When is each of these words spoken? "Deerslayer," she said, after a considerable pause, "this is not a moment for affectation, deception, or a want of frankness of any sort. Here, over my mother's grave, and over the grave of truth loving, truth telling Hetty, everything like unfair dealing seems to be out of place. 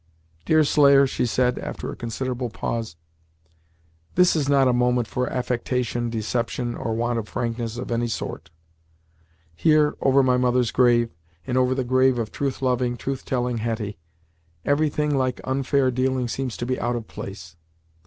"Deerslayer," 0.45 1.05
she 1.05 1.27
said, 1.27 1.59
after 1.59 1.91
a 1.91 1.95
considerable 1.95 2.49
pause, 2.49 2.95
"this 4.15 4.35
is 4.35 4.49
not 4.49 4.67
a 4.67 4.73
moment 4.73 5.07
for 5.07 5.29
affectation, 5.29 6.09
deception, 6.09 6.73
or 6.73 6.89
a 6.89 6.93
want 6.95 7.19
of 7.19 7.27
frankness 7.29 7.77
of 7.77 7.91
any 7.91 8.07
sort. 8.07 8.49
Here, 9.55 9.93
over 10.01 10.23
my 10.23 10.37
mother's 10.37 10.71
grave, 10.71 11.11
and 11.45 11.55
over 11.55 11.75
the 11.75 11.83
grave 11.83 12.17
of 12.17 12.31
truth 12.31 12.63
loving, 12.63 12.97
truth 12.97 13.25
telling 13.25 13.59
Hetty, 13.59 13.99
everything 14.65 15.15
like 15.15 15.39
unfair 15.43 15.91
dealing 15.91 16.27
seems 16.27 16.57
to 16.57 16.65
be 16.65 16.79
out 16.79 16.95
of 16.95 17.07
place. 17.07 17.55